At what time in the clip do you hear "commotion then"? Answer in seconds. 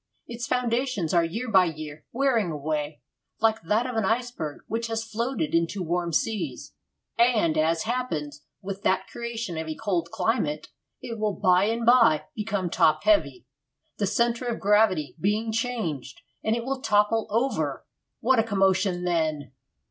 18.43-19.51